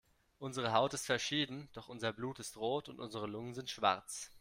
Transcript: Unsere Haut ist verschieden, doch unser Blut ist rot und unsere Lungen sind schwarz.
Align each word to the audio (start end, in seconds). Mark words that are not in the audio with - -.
Unsere 0.39 0.73
Haut 0.73 0.95
ist 0.95 1.05
verschieden, 1.05 1.69
doch 1.73 1.87
unser 1.87 2.11
Blut 2.11 2.39
ist 2.39 2.57
rot 2.57 2.89
und 2.89 2.99
unsere 2.99 3.27
Lungen 3.27 3.53
sind 3.53 3.69
schwarz. 3.69 4.29